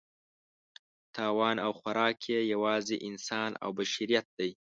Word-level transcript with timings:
تاوان 1.15 1.55
او 1.65 1.71
خوراک 1.79 2.19
یې 2.33 2.39
یوازې 2.53 2.95
انسان 3.09 3.49
او 3.63 3.69
بشریت 3.79 4.27
دی. 4.37 4.51